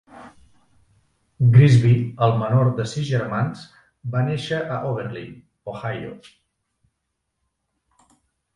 Grigsby, 1.57 1.91
el 2.27 2.33
menor 2.43 2.71
de 2.79 2.87
sis 2.93 3.05
germans, 3.11 3.63
va 4.15 4.25
néixer 4.31 4.63
a 4.77 4.81
Oberlin, 4.93 5.37
Ohio. 5.75 6.19